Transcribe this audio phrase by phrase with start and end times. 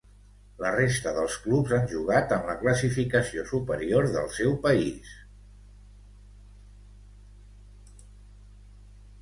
[0.63, 5.13] La resta dels clubs han jugat en la classificació superior del seu país.